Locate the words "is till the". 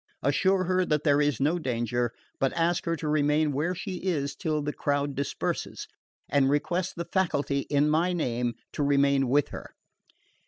3.97-4.73